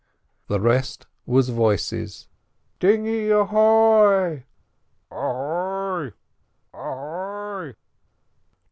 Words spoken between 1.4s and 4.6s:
voices. "Dinghy ahoy!"